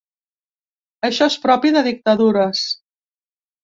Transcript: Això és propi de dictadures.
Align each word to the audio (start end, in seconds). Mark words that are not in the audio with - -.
Això 1.11 1.29
és 1.33 1.37
propi 1.45 1.75
de 1.79 1.87
dictadures. 1.91 2.67